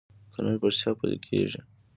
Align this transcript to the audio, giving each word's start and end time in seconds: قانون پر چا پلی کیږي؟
قانون 0.33 0.55
پر 0.61 0.71
چا 0.79 0.89
پلی 0.99 1.17
کیږي؟ 1.25 1.61